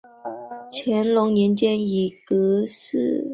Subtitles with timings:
[0.71, 3.27] 乾隆年间以内阁学士致仕。